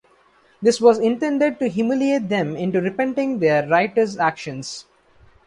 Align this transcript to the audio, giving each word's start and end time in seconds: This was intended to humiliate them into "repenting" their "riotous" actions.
This 0.63 0.81
was 0.81 0.97
intended 0.97 1.59
to 1.59 1.67
humiliate 1.69 2.27
them 2.27 2.55
into 2.55 2.81
"repenting" 2.81 3.37
their 3.37 3.67
"riotous" 3.67 4.17
actions. 4.17 4.87